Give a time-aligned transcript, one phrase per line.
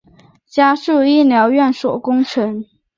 [0.47, 2.65] 加速医疗院所工程